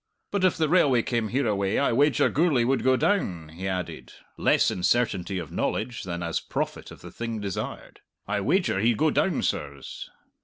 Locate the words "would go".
2.65-2.95